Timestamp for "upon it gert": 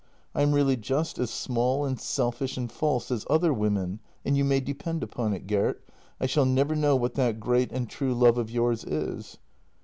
5.03-5.83